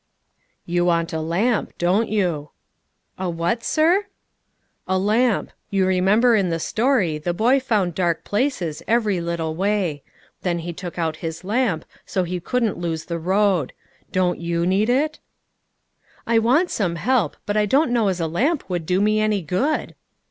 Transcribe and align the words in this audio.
"You 0.65 0.83
want 0.85 1.13
a 1.13 1.19
lamp, 1.21 1.73
don't 1.77 2.09
you?" 2.09 2.49
"A 3.19 3.29
what, 3.29 3.63
sir?" 3.63 4.07
"A 4.87 4.97
lamp. 4.97 5.51
You 5.69 5.85
remember 5.85 6.35
in 6.35 6.49
the 6.49 6.59
story 6.59 7.19
the 7.19 7.35
boy 7.35 7.59
found 7.59 7.93
dark 7.93 8.23
places 8.23 8.81
every 8.87 9.21
little 9.21 9.53
way; 9.53 10.01
then 10.41 10.57
he 10.65 10.73
took 10.73 10.97
out 10.97 11.17
his 11.17 11.43
lamp, 11.43 11.85
so 12.03 12.23
he 12.23 12.39
couldn't 12.39 12.79
lose 12.79 13.05
the 13.05 13.19
road. 13.19 13.73
Don't 14.11 14.39
you 14.39 14.65
need 14.65 14.89
it?" 14.89 15.19
"I 16.25 16.39
want 16.39 16.71
some 16.71 16.95
help, 16.95 17.37
but 17.45 17.55
I 17.55 17.67
don't 17.67 17.91
know 17.91 18.07
as 18.07 18.19
a 18.19 18.25
lamp 18.25 18.67
would 18.67 18.87
do 18.87 19.01
me 19.01 19.19
any 19.19 19.43
good." 19.43 19.93